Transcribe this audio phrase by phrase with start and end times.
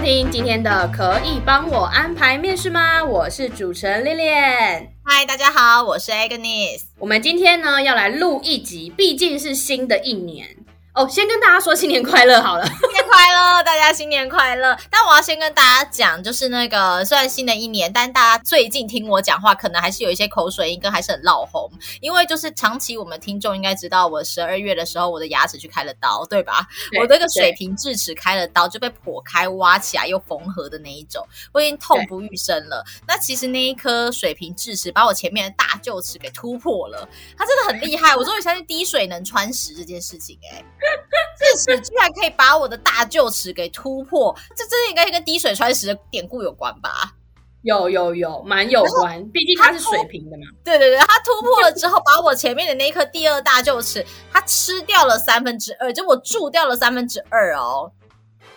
[0.00, 3.02] 收听今天的《可以帮我安排面试吗》？
[3.06, 4.86] 我是主持人 Lilian。
[5.04, 6.84] 嗨，大家好，我是 Agnes。
[6.98, 10.56] 我们今天呢要来录一集，毕竟是新的一年。
[11.00, 14.76] 哦，先跟大家说新年快乐好了， 新年快乐，大家新年快乐。
[14.90, 21.70] 但我要先跟大家讲，就是那个虽然新的一年，但大家最近听我讲话，可能还是有一些口水音，跟还是很闹红。
[22.02, 26.68] 因为就是长期我们听众应该知道，我十二月的时候，我的牙齿去开了刀，对吧？
[26.90, 32.84] 对，我那个水平智齿开了刀，就被剖开、挖起来又缝合的那一种，我已经痛不欲生了。
[33.08, 38.14] 那其实那一颗水平智齿把我前面的大臼齿给突破了，它真的很厉害。
[38.14, 40.89] 我终于相信滴水能穿石这件事情，欸，哎。
[41.38, 47.12] 智齿居然可以把我的大臼齿给突破，这真的应该跟滴水穿石的典故有关吧？
[47.62, 50.44] 有有有，蛮有关，毕竟它是水平的嘛。
[50.64, 57.92] 对对对，它突破了之后，把我前面的那一颗第二大臼齿，它吃掉了三分之二，就我蛀掉了三分之二哦。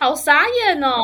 [0.04, 1.02] 好傻眼哦，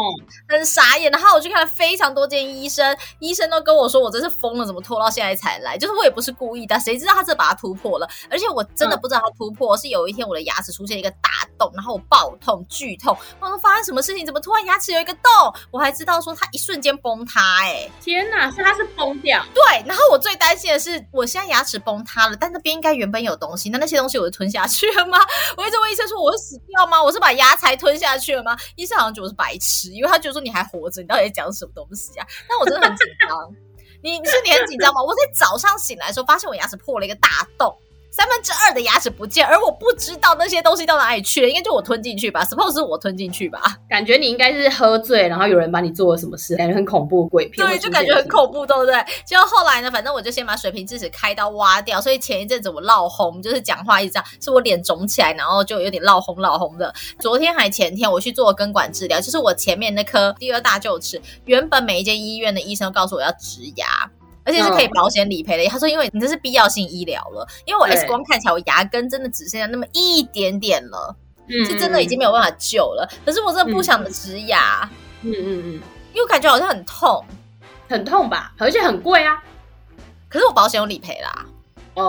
[0.50, 1.10] 很傻眼。
[1.10, 5.78] 然后我去看了非常多间医生，医生都跟我说我真是疯了，怎么拖到现在才来？
[5.78, 8.06] 就是我也不是故意的，谁知道他这把它突破了？
[8.30, 13.16] 而且我真的不知道他突破、嗯、是有一天我的牙齿出现一个大洞，然后我爆痛剧痛。
[13.40, 14.26] 我说发生什么事情？
[14.26, 15.32] 怎么突然牙齿有一个洞？
[15.72, 18.52] 我还知道说它一瞬间崩塌、欸，哎，天哪！
[18.52, 19.42] 是它是崩掉？
[19.54, 19.64] 对。
[19.88, 25.18] 然后我最担心的是，我现在牙齿崩塌了，但那边应该原本有东西，那那些东西我就吞下去了吗？
[25.56, 27.02] 我一直问医生说我会死掉吗？
[27.02, 28.58] 我是把牙才吞下去了吗？
[28.76, 32.26] 医就好像觉得我是白痴，因为他觉得说你还活着，你到底在讲什么东西啊？
[32.50, 33.56] 但我真的很紧张。
[34.02, 35.04] 你你是你很紧张吗？
[35.04, 37.78] 我在早上醒来的时候，发现我牙齿破了一个大洞。
[38.12, 43.62] 三分之二的牙齿不见，而我不知道那些东西到哪里去了，应该就我吞进去吧？Suppose 是我吞进去吧？
[43.88, 47.66] 感觉你应该是喝醉，然后有人把你做了什么事，感觉很恐怖鬼片。
[47.66, 48.94] 对，就感觉很恐怖，对不对？
[49.26, 56.94] 结果后来呢，反正我就先把水平智齿开刀挖掉，所以前一阵子我闹红，就是讲话一直这样，是我脸肿起来，然后就有点闹红闹红的。
[57.20, 64.10] 昨天还前天我去做根管治疗，就是我前面那颗第二大臼齿，原本每一间医院的医生都告诉我要植牙。
[64.44, 65.70] 而且是可以保险理赔的。
[65.70, 71.16] 他说：“因为你这是必要性医疗了，因为我 X 光看起来我牙根真的只剩下那么一点点了，
[71.48, 73.10] 嗯，是真的已经没有办法救了。
[73.26, 74.90] 可是我真的不想植牙，
[75.22, 75.74] 嗯嗯嗯，
[76.14, 77.24] 因为我感觉好像很痛，
[77.88, 79.44] 很痛吧，而且很贵啊。
[80.28, 81.46] 可是我保险有理赔啦。”
[81.96, 82.08] 哦哦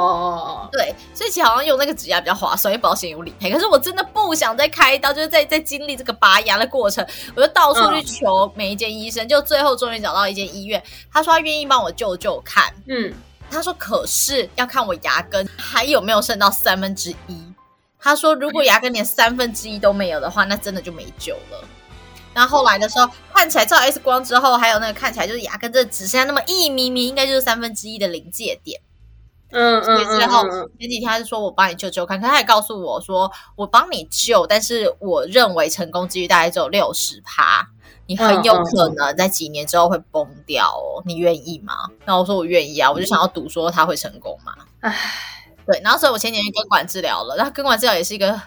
[0.65, 3.51] 哦，对，所以其实好像用那个植牙比较划算，因为保险有理赔。
[3.51, 7.05] 可是我真的不想再开刀，就是在在经历这个拔牙的过程，
[7.35, 10.83] 我就到处去求每一间医生，嗯、就最后终于找到一间医院，
[11.13, 12.73] 他说他愿意帮我救救看。
[12.87, 13.13] 嗯，
[13.51, 17.43] 他说可是要看我牙根还有没有剩到三分之一。
[17.99, 21.65] 他说如果牙根连三分之一都没有的话，那真的就没救了。
[22.33, 28.81] 然后后来的时候看起来照 X 光之后，还有那个看起来就是牙根真的只剩下那么一咪咪，应该就是三分之一的临界点。
[29.53, 30.43] 嗯嗯，之后
[30.78, 37.66] 前几天他就说我帮你救救看，可他也告诉我说我帮你救，但是我认为成功几率大概只有六十趴，
[38.06, 41.75] 你很有可能在几年之后会崩掉哦，你愿意吗？
[42.05, 44.55] 那我说我愿意啊，我就想要赌说他会成功嘛。
[44.81, 44.97] 唉，
[45.67, 48.41] 对，然后所以我前几天根管治疗了，然后根管治疗也是一个。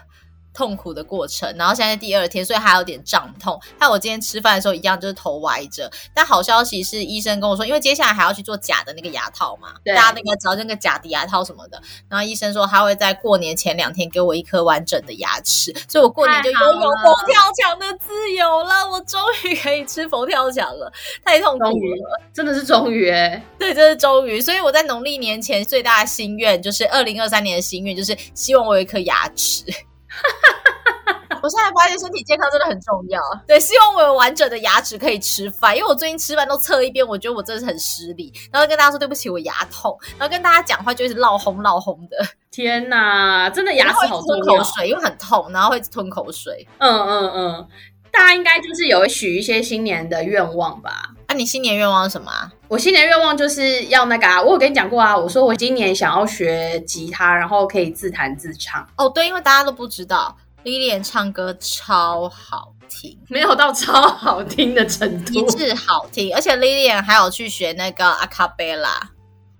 [0.54, 3.60] 痛苦的过程，然后现在第二天，所以还有点胀痛。
[3.78, 5.90] 还有我今天吃饭的时候一样，就是头歪着。
[6.14, 11.82] 但好消息是，医生跟我说，因为接下来还要去做假的那个牙套嘛，大家那个找那个假的牙套什么的。
[12.08, 18.88] 然后医生说他会在过年前两天给我一颗完整的牙齿，所以我过年就拥有佛跳墙的自由了。
[18.88, 20.92] 我终于可以吃佛跳墙了，
[21.24, 24.40] 太痛苦了，真的是终于哎，对，这是终于。
[24.40, 29.64] 所以我在农历年前最大的心愿就是二零二三年的心愿，就是希望我有一颗牙齿。
[31.42, 42.16] 我现在发现身体健康真的很重要，对，希望我有完整的牙齿可以吃饭，因为我最近吃饭都侧一边，我觉得我真的是很失礼，然后跟大家说对不起，我牙痛，然后跟大家讲话就一直闹红闹红的，
[42.50, 47.68] 天哪，真的牙齿好重要，吞口水，因为很痛，然后会吞口水，嗯嗯嗯，
[48.10, 51.10] 大家应该就是有许一些新年的愿望吧？
[51.34, 52.50] 你新年愿望是什么啊？
[52.68, 58.86] 我新年愿望就是要那个啊，我有跟你讲过啊，我说我今年想要学吉他，然后可以自弹自唱。
[58.96, 60.36] 哦，对，因为大家都不知道。
[60.64, 66.34] Lilian 唱歌超好听，没有到超好听的程度，一致好听。
[66.34, 69.10] 而且 Lilian 还有去学那个阿卡贝拉，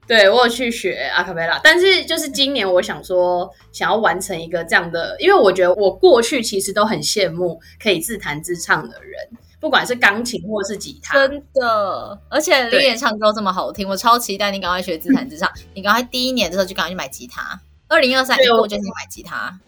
[0.06, 1.61] 对，我有去学阿卡贝拉。
[1.62, 9.29] 但是就是今年我想说，想要完成一个这样的，因为我觉得我过去其实都很羡慕可以自弹自唱的人。
[9.64, 12.20] 不管是钢琴或是吉他，真的。
[12.28, 15.50] 而且莉莉唱歌这么好听，我超期待你赶快学自弹自唱。
[15.72, 17.58] 你赶快第一年的时候就赶快去买吉他，
[17.88, 19.58] 二零二三年我就去买吉他。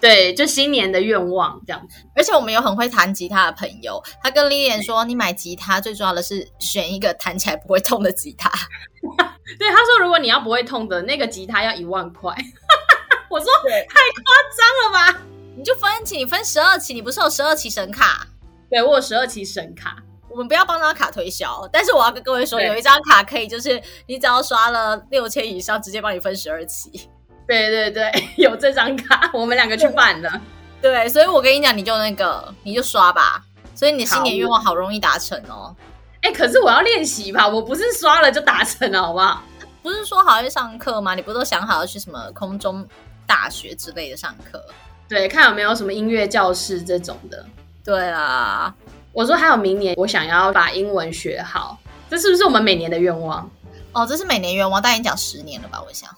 [0.00, 1.98] 对，就新年的愿望这样子。
[2.16, 8.50] 而且我们有很会弹吉他的朋友，他跟 Lilian 说：“你买吉他最重要的是选一个弹起来不会痛的吉他。
[9.56, 12.34] ”对，他说：“如果你要不会痛的那个吉他要一万块。
[13.30, 15.20] ”我说：“太夸张了吧？
[15.56, 18.26] 你就分期，你分十二期，你不是有十二期神卡？
[18.70, 19.96] 对，我有十二期神卡。
[20.28, 27.08] 我们不要帮他卡推销，但是我要跟各位说，有一张卡可以，就是你只要刷了六千以上，直接帮你分十二期。
[27.46, 30.40] 对对对， 有这张卡， 我们两个去办的。
[30.82, 33.44] 对，所以我跟你讲，你就那个，你就刷吧。
[33.76, 35.74] 所以你的新年愿望好容易达成哦。
[36.22, 39.42] 哎，可是我要练习吧，我不是刷了就达成了，好不好？
[39.82, 41.14] 不是说好要去上课吗？
[41.14, 42.84] 你不都想好要去什么空中
[43.26, 44.64] 大学之类的上课？
[45.08, 47.44] 对，看有没有什么音乐教室这种的。
[47.84, 48.74] 对啊。
[49.12, 51.78] 我说还有明年，我想要把英文学好，
[52.10, 53.48] 这是不是我们每年的愿望？
[53.92, 55.80] 哦，这是每年愿望，但已经讲十年了吧？
[55.80, 56.10] 我想，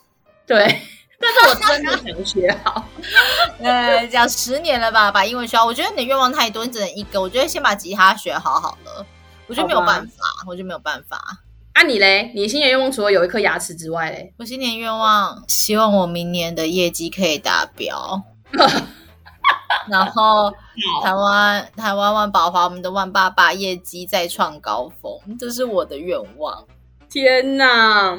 [0.46, 0.80] 对，
[1.20, 2.82] 但是我真的想学好。
[3.60, 5.66] 呃，讲十年了吧，把英文学好。
[5.66, 7.20] 我觉得你的愿望太多，你只能一个。
[7.20, 9.04] 我觉得先把吉他学好好了。
[9.46, 11.20] 我觉得没有办法，我觉得没有办法。
[11.74, 12.32] 啊，你嘞？
[12.34, 14.32] 你新年愿望除了有一颗牙齿之外嘞？
[14.38, 18.22] 我新年愿望希望我明年的业绩可以达标。
[19.88, 20.50] 然后
[21.02, 26.64] 台湾台湾万宝华，我们的万爸爸业绩再创高峰，这是我的愿望。
[27.08, 28.18] 天哪，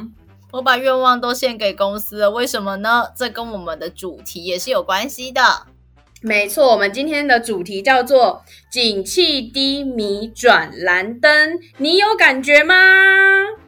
[0.51, 3.07] 我把愿望都献给公司了，为什么呢？
[3.15, 5.41] 这跟我们的主题也是有关系的。
[6.21, 12.75] 没错，我们今天的主题叫做“景气低迷转蓝灯”，你有感觉吗？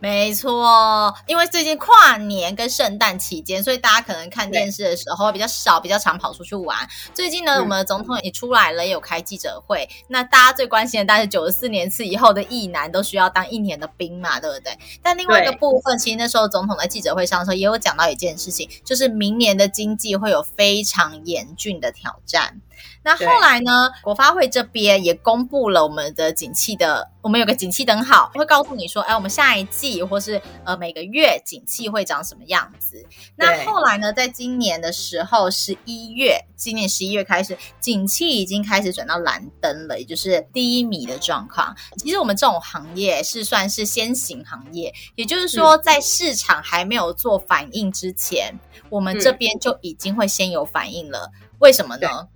[0.01, 6.78] 没错，因为最近跨年跟圣诞期间，所以大家可能看电视的时候比较少，比较常跑出去玩。
[7.13, 9.88] 最近呢，嗯、我们的总统也出来了，也有开记者会。
[10.07, 14.72] 那大家最关心的，当然是九十四年次以后的役男都需要当一年的兵嘛，对不对？
[15.02, 22.62] 但另外一个部分，其实那时候总统在记者会上的时候也有讲到一件事情，就是明年的经济会有非常严峻的挑战。
[23.04, 23.90] 那后来呢？
[24.02, 33.06] 国发会这边也公布了我们的景气的，我们有个景气灯号，会告诉你说，哎，我们下一季或是呃每个月景气会长什么样子。
[33.36, 41.76] 那后来呢，在今年的时候，十一月，今年十一月开始，景气已经开始转到蓝灯了，也就是低迷的状况。
[41.98, 48.58] 其实我们这种行业是算是先行行业，也就是说，在市场还没有做反应之前，
[48.90, 51.31] 我们这边就已经会先有反应了。
[51.60, 52.28] 为什么呢？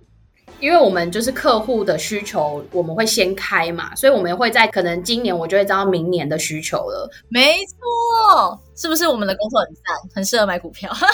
[0.64, 7.06] 因为我们就是客户的需求，我们会先开嘛，所以我们会在可能今年我就会知道明年的需求了。
[7.28, 9.84] 没错，是不是我们的工作很赞，
[10.14, 10.90] 很适合买股票？
[10.96, 11.04] 所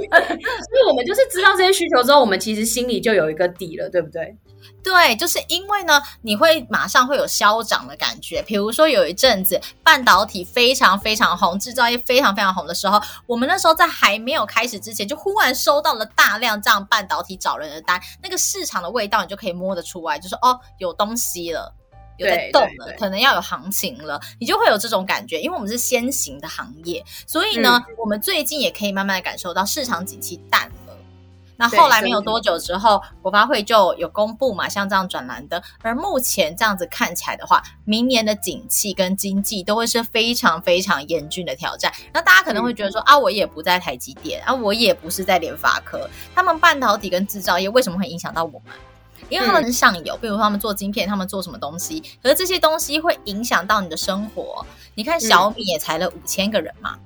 [0.00, 4.36] 以我们就是知道这些需求之后，我们其实心里就有一个底了，对不对？
[4.82, 8.42] 对，就是因为呢，你会马上会有消长的感觉。
[8.42, 21.74] 比如说有一阵子半导体非常非常红，制造业非常非常红的时候，我们那时候在还没有开始之前，就忽然收到了大量这样半导体找人的单，那个市场的味道你就可以摸得出来，就是哦，有东西了，
[22.18, 25.40] 有在动了，可能要有行情了，你就会有这种感觉。
[25.40, 30.70] 因为我们是先行的行业，所以呢，嗯、我们最近也可以慢慢的感受到市场景气淡。
[31.56, 35.62] 那后来没有多久之后，国发会就有公布嘛，像这样转蓝灯。
[35.82, 41.92] 而目前这样子看起来的话，明年的景气跟经济都会是非常非常严峻的挑战。
[42.12, 48.74] 那大家可能会觉得说、嗯、啊，我也不在台积电啊，我也不是在联发科，他们半导体跟制造业为什么会影响到我们？
[49.30, 54.66] 因为他们是上游，比如说他们做晶片，他们做什么东西，可是这些东西会影响到你的生活。
[54.94, 56.98] 你看小米也裁了五千个人嘛。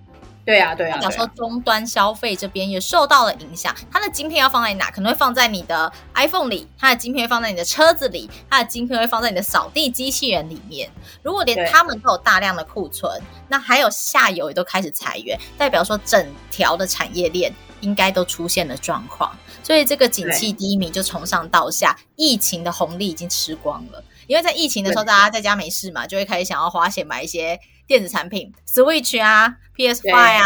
[0.49, 0.99] 对啊，对啊。
[0.99, 4.91] 假如说终端消费这边也受到了影响，它的晶片要放在哪？
[4.91, 10.91] 可能会放在你的 iPhone 里，它的晶片会放在你的车子里，它的晶片会放在你的扫地机器人里面。
[11.23, 17.53] 如果连他们都有大量的库存，那还有下游也都开始裁员，代表说整条的产业链
[17.83, 19.31] 应该都出现了状况。
[19.63, 24.03] 所以这个景气低迷就从上到下，疫情的红利已经吃光了。
[24.27, 27.61] 因为在疫情的时候，大家在家没事嘛，就会开始想要花钱买一些。
[27.89, 30.45] 电子产品，Switch 啊，PS5 啊，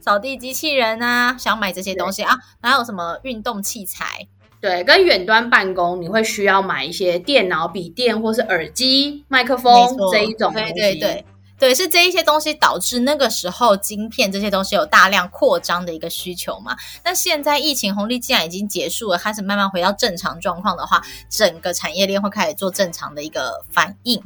[0.00, 4.28] 扫地机器人啊，想买这些东西啊，还有什么运动器材？
[4.60, 10.72] 对，跟远端办公，你会需要买一些电脑、笔电或是耳机、麦克风这一种东西。
[10.74, 11.24] 对对对，
[11.58, 16.76] 对，是这一些东西导致那个时候晶片这些东西有大量扩张的一个需求嘛？
[17.02, 24.22] 那现在疫情红利既然已经结束了，开始慢慢回到正常状况的话，整个产业链会开始做正常的一个反应。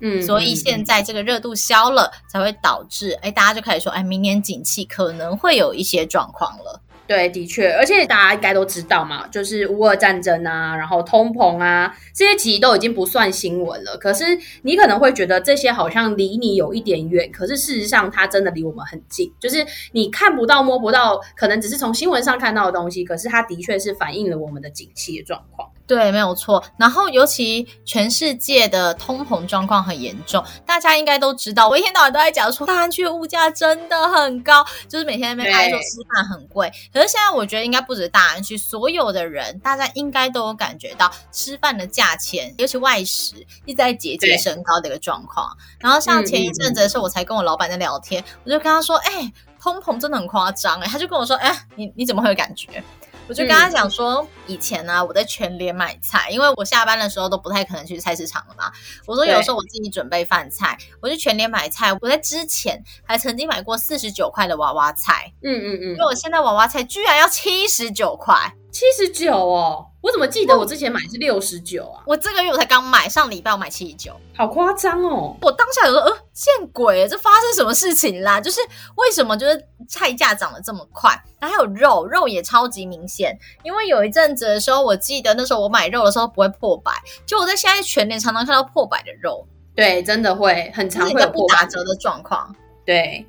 [0.00, 6.80] 嗯，所以现在这个热度消了，才会导致哎，大家就开始说，哎，明年景气可能会有一些状况了。
[7.06, 13.96] 对，的确，而且大家应该都知道嘛，就是乌俄战争啊，然后通膨啊，这些其实都已经不算新闻了。
[13.96, 19.32] 可是你可能会觉得这些好像离你有一点远，可是事实上它真的离我们很近。
[19.40, 25.70] 就是你看不到、摸不到，可能只是从新闻上看到的东西，可是它的确是反映了我们的景气的状况。
[25.88, 26.62] 对，没有错。
[26.76, 31.66] 然后，尤其全世界的通膨状况很严重，大家应该都知道。
[31.66, 36.70] 我一天到晚都在讲说，大安区的物价真的很高，就是每天在那边挨说吃饭很贵。
[36.92, 45.56] 可是现在，我觉得应该不止大安区，所有的人，大家应该都有感觉到吃饭的价钱，尤其外食一直在节节升高的一个状况。
[45.80, 52.84] 然后，像前一阵子的时候，我才跟我老板在聊天，我就跟他说：“哎、欸，通膨真的很夸张。”哎，他就跟我说：“哎、欸，你你怎么会有感觉？”
[53.28, 58.72] 我就跟他讲说，嗯、以前呢、啊，我在全联买菜，因为我下班的时候都不太可能去菜市场了嘛。
[59.06, 61.92] 我说有时候我自己准备饭菜，我就全联买菜。
[62.00, 68.54] 我在之前还曾经买过四十九块的娃娃菜，嗯嗯嗯，因为我现在娃娃菜居然要七十九块。
[68.70, 72.02] 七十九哦，我怎么记得我之前买是六十九啊？
[72.06, 75.36] 我这个月我才刚买，上礼拜我买七十九，好夸张哦！
[75.40, 78.40] 我当下有说，呃，见鬼，这发生什么事情啦？
[78.40, 78.60] 就是
[78.96, 81.10] 为什么就是菜价涨得这么快？
[81.40, 86.92] 然后还有肉，肉也超级明显，因为有一阵子的时候，我记得那时候我买肉的时候不会破百，
[87.26, 93.26] 就我在现在全年常常看到破百的肉，对，真的会很常会有不打折的状况，对。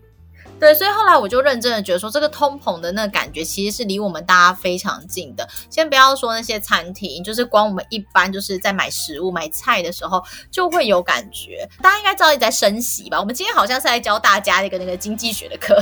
[0.60, 5.48] 对，所以后来我就认真的觉得说，这个通膨的那个感觉其实是离我们大家非常近的。
[5.70, 11.68] 先不要说那些餐厅，就是光我们一般就是在买食物、买菜的时候就会有感觉。
[11.82, 13.20] 大家应该知道你在升息吧？
[13.20, 15.82] 我们今天好像是在教大家一个那个经济学的课，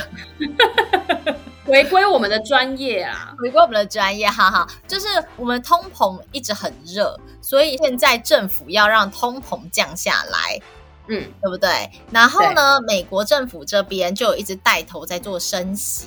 [1.65, 4.67] 回归我们的专业啊，回归我们的专业，哈哈。
[4.87, 10.59] 就是我们通膨一直很热，所以现在政府要让通膨降下来。
[11.09, 11.89] 嗯，对不对？
[12.11, 16.05] 然后呢，美国政府这边就一直带头在做升息。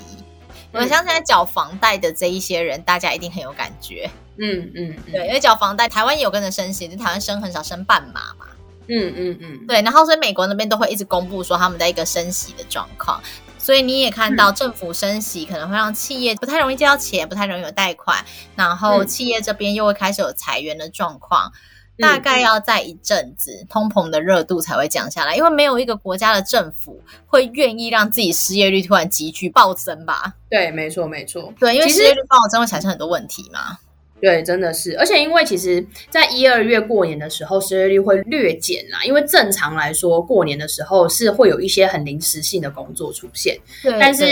[0.73, 4.09] 我相信在缴房贷的这一些人，大家一定很有感觉。
[4.39, 8.47] 嗯嗯，对，因为缴房贷，台湾也有跟着升息，就台湾升很少，升半码嘛。
[8.89, 9.83] 嗯嗯嗯，对。
[9.83, 13.21] 然后所以美国那边都会一直公布说他们在一个升息的状况，
[13.59, 21.53] 所以你也看到政府升息可能会让企业不太容易借到钱，不太容易有贷款，然后企业这边又会开始有裁员的状况。
[22.01, 30.35] 大概要在一阵子，通膨的热度才会降下来，因为没有一个国家的政府会愿意让自己失业率突然急剧暴增吧？
[30.49, 31.53] 对，没错，没错。
[31.59, 33.79] 对，因为失业率暴增会产生很多问题嘛。
[34.21, 34.97] 对，真的是。
[34.99, 39.03] 而且因为其实，在一二月过年的时候，失业率会略减啦。
[39.05, 44.25] 因为正常来说，过年的时候是会有一些很临时性的工作出现，对，但是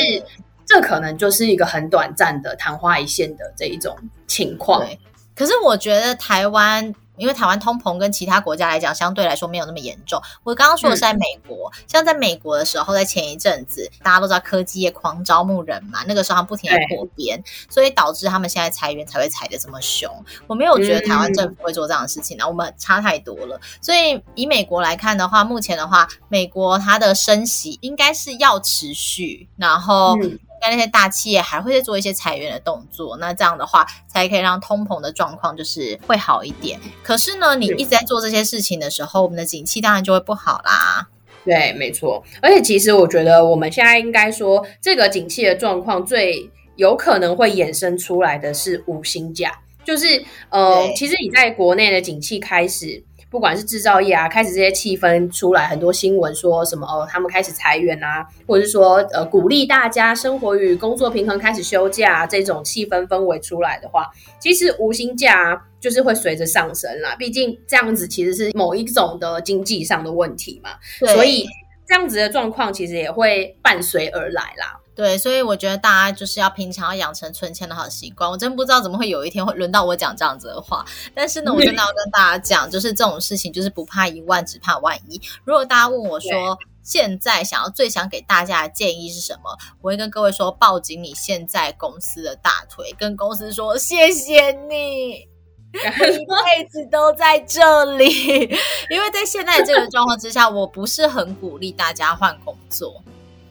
[0.66, 3.96] 这可能就是一个很短暂的昙花一现的这一种
[4.26, 4.84] 情况。
[4.84, 4.98] 对，
[5.34, 6.94] 可是我觉得台湾。
[7.18, 10.20] 因为台湾通膨跟其他国家来讲，相对来说没有那么严重。
[10.44, 20.10] 我刚刚说的是在美国，嗯、像在美国的时候，在前一阵子，大家都知道科技业狂招募人嘛，那个时候他们不停的扩编，所以导致他们现在裁员才会裁的这么凶。
[20.46, 23.60] 我没有觉得台湾政府会做这样的事情呢，嗯、我们差太多了。
[23.80, 30.16] 所以以美国来看的话，目前的话，美国它的升息应该是要持续，然后。
[30.58, 36.78] 嗯但那些大企业还会再做一些裁员的动作，那这样的话才可以让通膨的状况就是会好一点。
[37.02, 41.08] 可是呢，你一直在做这些事情的时候，我们的景气当然就会不好啦。
[41.44, 42.22] 对，没错。
[42.42, 53.04] 而且其实我觉得我们现在应该说，这个景气的状况最有可能会衍生出来的是五星假，就是呃，其实你在国内的景气开始。
[53.30, 67.14] 不管是制造业啊，开始这些气氛出来，很多新闻说什么哦，他们开始裁员啊，或者是说呃鼓励大家生活与工作平衡，开始休假啊，这种气氛氛围出来的话，其实无薪假啊，就是会随着上升啦。
[67.16, 70.70] 毕竟这样子其实是某一种的经济上的问题嘛，
[71.12, 71.46] 所以
[71.88, 74.78] 这样子的状况其实也会伴随而来啦。
[74.94, 78.28] 对，所以我觉得大家就是要平常要养成存钱的好习惯。
[78.28, 85.20] 我真不知道怎么会有一天会轮到我讲这样子的话，但是呢，我真的要跟大家讲，就是这种事情就是不怕一万，只怕万一。
[85.44, 95.27] 如果大家问我说对现在想要最想给大家的建议是什么，我会跟各位说，抱紧你现在公司的大腿，跟公司说谢谢你，我
[95.74, 98.06] 一辈子都在这里。
[98.90, 103.02] 因为在现在这个状况之下，我不是很鼓励大家换工作。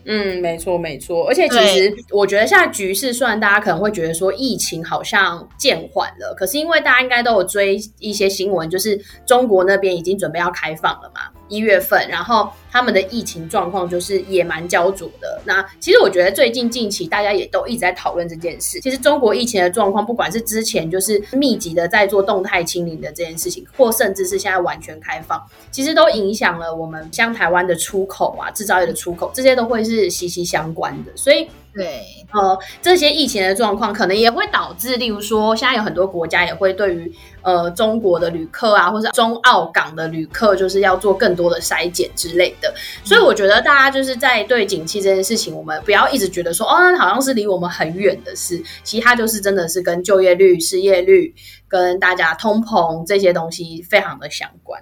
[0.10, 11.22] 嗯，没错没错，而且其实我觉得现在局势，虽然大家可能会觉得说疫情好像渐缓了，可是因为大家应该都有追一些新闻，就是中国那边已经准备要开放了嘛。
[11.48, 15.42] 一月份，然后他们的疫情状况就是也蛮焦灼的。
[15.46, 18.80] 那其实我觉得最近近期大家也都一直在讨论这件事。
[18.80, 31.12] 其实中国疫情的状况，不管是之前就是密集的在做动态清零的这件事情，或甚至是现在完全开放，其实都影响了我们像台湾的出口啊、制造业的出口，这些都会是息息相关的。
[31.16, 31.48] 所以
[31.78, 32.04] 对，
[32.34, 42.74] 呃，这些疫情的状况可能也会导致，例如说，现在有很多国家也会对于呃中国的旅客啊，或者中澳港的旅客，就是要做更多的筛检之类的。
[43.04, 51.32] 所以我觉得大家就是在对景气这件事情，我们不要一直觉得说，哦，好像是离我们很远的事，其实它就是真的是跟就业率、失业率、
[51.68, 54.82] 跟大家通膨这些东西非常的相关。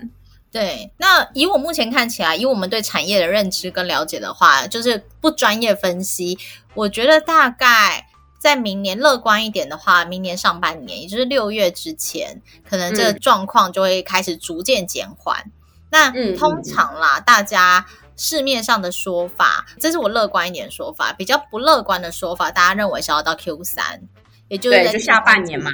[0.55, 6.39] 对，那以我目前看起来，以我们对产业的认知跟了解的话，就是不专业分析。
[6.73, 8.07] 我觉得大概
[8.39, 15.43] 在明年乐观一点的话，明年上半年，也就是六月之前，可能这个状况就会开始逐渐减缓。
[15.45, 15.51] 嗯、
[15.89, 17.85] 那通常啦，大家
[18.15, 24.01] 市面上的说法，这是我乐观一点的说法，比较不乐观的说法，大家认为是要到 Q 三，
[24.47, 25.69] 也就是在就下半年嘛。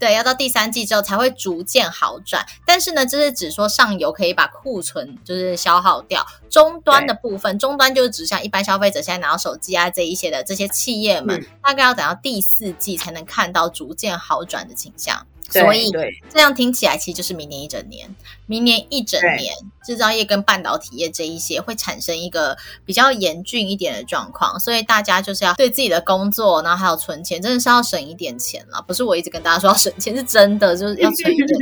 [0.00, 2.44] 对，要到第三季之后才会逐渐好转。
[2.64, 15.26] 但是呢，这是只说上游可以把库存就是消耗掉，终端的部分，终端就是指像一般消费者现在拿到手机啊这一些的这些企业们，嗯、大概要等到第四季才能看到逐渐好转的倾向。
[15.50, 15.90] 所以
[16.32, 18.08] 这样听起来，其实就是明年一整年，
[18.46, 19.52] 明年一整年，
[19.84, 24.58] 制造业跟半导体业这一些会产生一个比较严峻一点的状况。
[24.60, 28.82] 所以大家就是要对自己的工作，然后还有存钱，真的是要省一点钱了。
[28.86, 31.56] 不是我一直跟大家说要省钱，是真的，就是要存一点钱。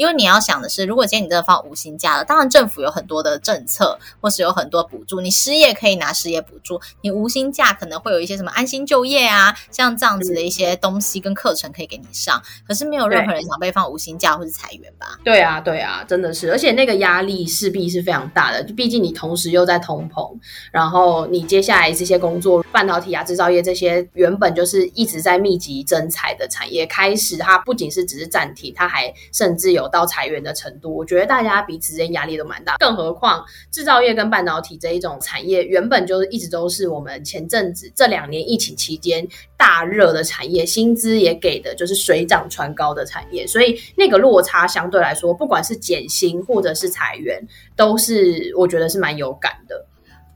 [0.00, 12.42] 因为你要想的是，如果今天你真的放无薪假了，当然政府有很多的政策，或是有很多补助，你失业可以拿失业补助，你无薪假可能会有一些什么安心就业啊，像这样子的一些东西跟课程可以给你上。
[12.66, 15.18] 可是没有任何人想被放无薪假或是裁员吧？
[15.22, 20.34] 对啊，对啊，真的是，而且那个压力势必是非常大的，毕竟你同时又在通膨，
[20.72, 32.76] 然后你接下来这些工作，半导体啊、制造业这些原本就是一直在密集增产的产业，开始它不仅是只是暂停，它还甚至有到裁员的程度，我觉得大家彼此之间压力都蛮大。
[32.78, 47.44] 更何况制造业跟半导体这一种产业，原本就是一直都是我们前阵子这两年疫情期间大热的产业，薪资也给的就是水涨船高的产业，所以那个落差相对来说，不管是减薪或者是裁员，
[47.76, 49.84] 都是我觉得是蛮有感的。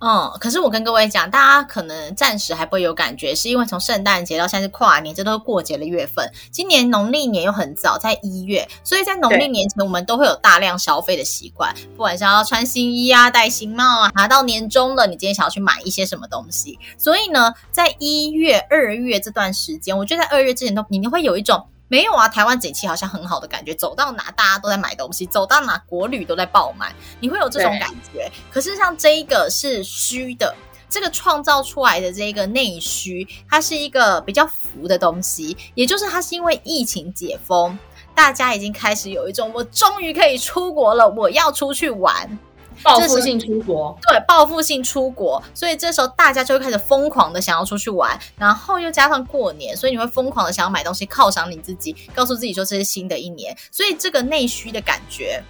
[0.06, 6.30] 嗯，可是我跟各位讲，大家可能暂时还不会有感觉，是因为从圣诞节到现在是跨年，这都是过节的月份。
[6.50, 16.78] 今年农历年又很早，在一月，所以在农历年前，我们都会有大量消费的习惯，不管是要穿新衣啊、戴新帽啊，拿到年终了，你今天想要去买一些什么东西。
[16.98, 21.66] 所以呢，在一月、二月这段时间，我觉得在二月之前都你会有一种。
[21.94, 28.28] 没有啊，台湾景气好像很好的感觉，走到哪大家都在买东西，走到哪国旅都在爆满，你会有这种感觉。
[28.50, 30.52] 可是像这一个是虚的，
[30.90, 37.78] 这个创造出来的这个内需，它是一个比较浮的东西，也就是它是因为疫情解封，
[38.12, 42.36] 大家已经开始有一种我终于可以出国了，我要出去玩。
[42.84, 55.42] 报复性出国，对，报复性出国，所以这时候大家就会开始疯狂的想要出去玩，然后又加上过年，所以你会疯狂的想要买东西犒赏你自己，告诉自己说这是新的一年，所以这个内需的感觉。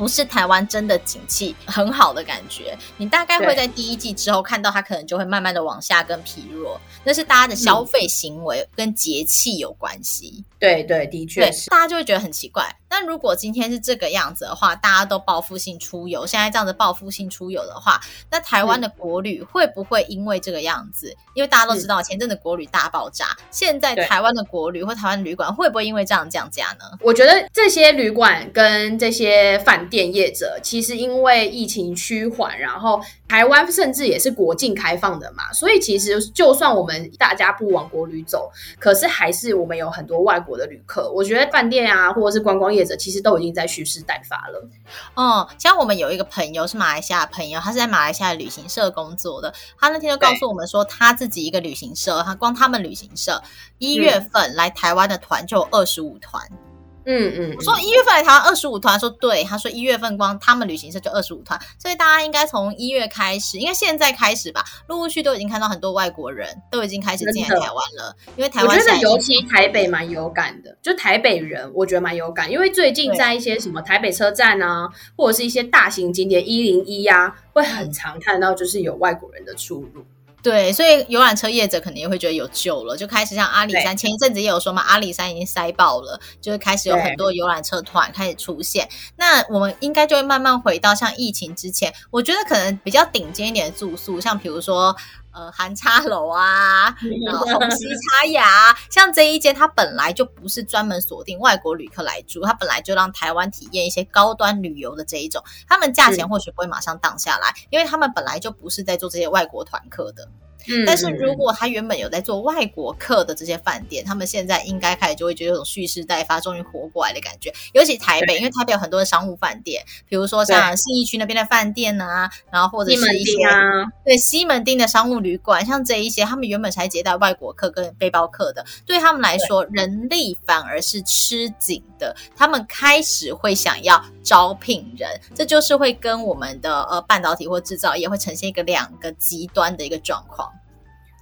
[0.00, 10.42] 不是台湾真的景气很好的感觉，你大概会在第一季之后看到它可能就会慢慢的往下跟疲弱，那是大家的消费行为跟节气有关系。
[10.58, 12.74] 对对，的确是，大家就会觉得很奇怪。
[12.88, 21.14] 那如果今天是这个样子的话，大家都报复性出游，现在这样子报复性出游的话，那台湾的国旅会不会因为这个样子？
[21.34, 26.84] 因为大家都知道前阵子国旅大爆炸，现在台湾的国旅或台湾旅馆会不会因为这样降价呢？
[27.00, 41.10] 我觉得这些旅馆跟这些饭店业者其实因为疫情趋缓，然后台湾甚至也是国境开放的嘛，所以其实就算我们大家不往国旅走，可是还是我们有很多外国的旅客。
[41.12, 44.68] 我觉得饭店啊，或者是观光业者，其实都已经在蓄势待发了。
[45.14, 53.42] 哦、嗯，像我们有一个朋友是马来西亚的朋友，他是在马来西亚旅行社工作的，他那天就告诉我们说，他自己一个旅行社，他光他们旅行社
[53.78, 56.46] 一月份来台湾的团就有二十五团。
[56.50, 56.69] 嗯
[57.04, 68.16] 嗯，我说一月份来台湾二十五团，说对，他说一月份光他们旅行社就二十五团，所以大家应该从一月开始，应该现在开始吧，陆陆续续都已经看到很多外国人都已经开始进来台湾了。
[68.36, 80.04] 因为台湾我觉得尤其台北蛮有感的，就台北人我觉得蛮有感，因为最近在一些什么台北车站啊，或者是一些大型景点一零一呀，会很常看到就是有外国人的出入。
[80.42, 88.88] 对，所以游览车业者肯定会觉得有救了，就开始像阿里山，前一阵子也有说嘛，阿里山已经塞爆了，就是开始有很多游览车团开始出现。
[89.16, 94.96] 那我们应该就会慢慢回到像疫情之前，我觉得可能比较顶尖一点的住宿，像比如说。
[95.32, 96.94] 呃，韩叉楼啊，
[97.26, 110.28] 然后红西叉雅，像这一间，它本来就不是专门锁定外国旅客来住，它本来就让台湾体验一些高端旅游的这一种，他们价钱或许不会马上荡下来，因为他们本来就不是在做这些外国团客的。
[110.68, 117.52] 嗯，但是如果他原本有在做外国客的这些饭店，他们现在应该开始就会觉得有种蓄势待发，终于活过来的感觉。
[117.72, 140.49] 尤其台北，因为台北有很多的商务饭店，比如说像信义区那边的饭店啊，然后或者是一些啊，对西门町的商务旅馆，像这一些，他们原本才接待外国客跟背包客的，对他们来说，人力反而是吃紧的，他们开始会想要招聘人，这就是会跟我们的呃半导体或制造业会呈现一个两个极端的一个状况。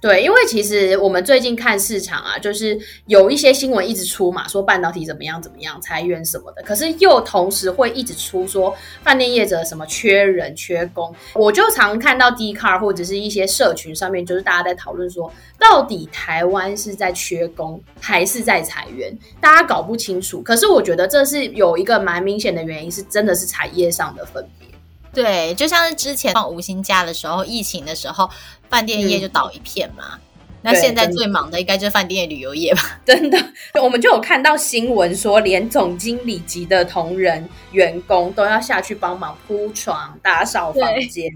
[0.01, 6.63] 对，因为其实我们最近看市场啊，就是有一些新闻一直出嘛，说半导体怎么样怎么样，裁员什么的。
[6.63, 11.13] 可是又同时会一直出说饭店业者什么缺人缺工。
[11.33, 20.41] 我就常看到 d c a r 或者是一些社群上面，就是大家在讨论说，到底台湾是在缺工还是在裁员，大家搞不清楚。
[20.41, 24.68] 可是我觉得这是有一个蛮明显的原因，是真的是产业上的分别。
[25.13, 28.29] 对，就像是之前放五星假的时候，疫情的时候，
[28.69, 30.03] 饭店业就倒一片嘛。
[30.13, 30.19] 嗯、
[30.61, 32.99] 那现在最忙的应该就是饭店旅游业吧？
[33.05, 33.37] 真的，
[33.81, 41.31] 我们就有看到新闻说，连总经理级的同仁、员工都要下去帮忙铺床、打扫房间。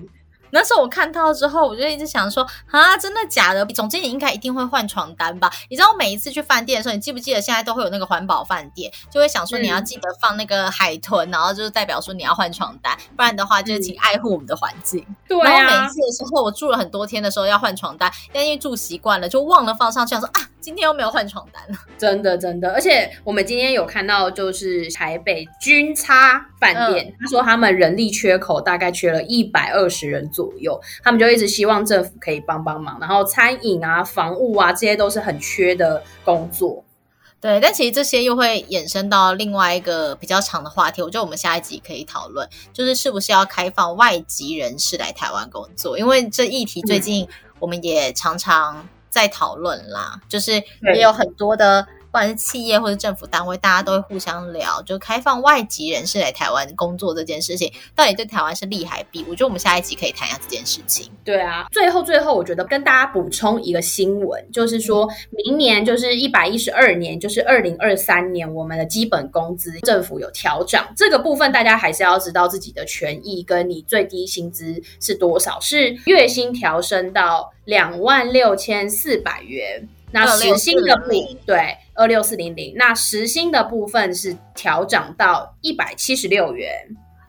[0.54, 3.66] 那时候我看到之后，我就一直想说啊，真的假的？
[3.66, 5.52] 总经理应该一定会换床单吧？
[5.70, 15.04] 你知道，我每一次去饭店的时候，你记不记得现在都会有那个环保饭店，就会想说你要记得放那个海豚，嗯、然后就是代表说你要换床单，不然的话就是请爱护我们的环境。
[15.28, 20.50] 对、啊、然后每一次的时候，我住了很多天的时候要换床单，但因为住习惯了，就忘了放上去，想说啊。
[20.64, 36.86] 今天又没有换床单了，真的真的，而且我们今天有看到，就是台北军差饭店，嗯、他说他们人力缺口大概缺了一百二十人左右，他们就一直希望政府可以帮帮忙，然后餐饮啊、房务啊这些都是很缺的工作。
[37.42, 47.28] 对，但其实这些又会衍生到另外一个比较长的话题，我觉得我们下一集可以讨论，就是是不是要开放外籍人士来台湾工作，因为这议题最近
[47.60, 48.88] 我们也常常。
[49.14, 50.54] 在讨论啦，就是
[50.96, 51.86] 也有很多的。
[52.14, 59.26] 不管是企业或者政府单位，大家都会互相聊，就开放外籍人士来台湾工作这件事情，到底对台湾是利还弊？
[59.28, 61.10] 我觉得我们下一集可以谈一下这件事情。
[61.24, 79.90] 对啊，最后最后，我觉得跟大家补充一个新闻，就是说明年就是一百一十二年，就是二零二三年，我们的基本工资政府有调涨，这个部分大家还是要知道自己的权益，跟你最低薪资是多少，是月薪调升到两万六千四百元。
[80.16, 86.70] 那时薪的部分，对，二六四零零，那时薪的部分是调涨到一百七十六元。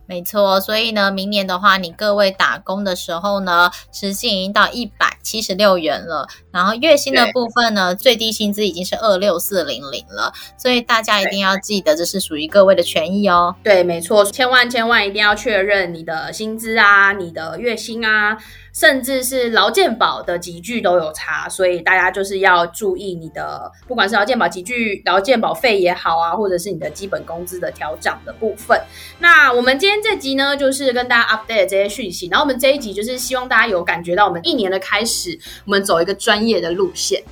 [0.07, 13.57] 没错，所以呢，明年的话，你各位打工的时候呢，时薪已经到一百七十六元了，然后月薪的部分呢，最低薪资已经是二六四零零了，所以大家一定要记得，这是属于各位的权益哦。
[13.65, 18.37] 对，没错，千万千万一定要确认你的薪资啊，你的月薪啊。
[18.75, 28.79] 甚至是劳健保的级距都有差，所以大家就是要注意你的，不管是劳健保级距、劳健保费也好啊，或者是你的基本工资的调涨的部分。
[29.21, 32.27] 那我们今天这集呢，就是跟大家 update 这些讯息。
[32.27, 37.23] 然后我们这一集就是希望大家有感觉到，我们一年的开始，我们走一个专业的路线。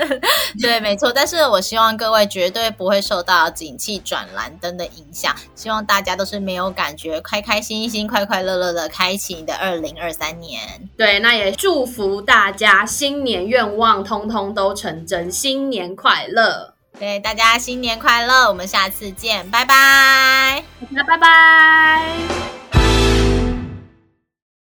[0.62, 1.12] 对，没错。
[1.12, 10.85] 但是我希望各位绝对不会受到景气转蓝灯的影响，希望大家都是没有感觉，开开心心、快快乐乐的开启你的二零二三年。
[10.96, 16.74] 对，那也祝福大家新年愿望通通都成真，新年快乐！
[16.98, 22.85] 对，大家新年快乐，我们下次见，拜拜，那拜拜。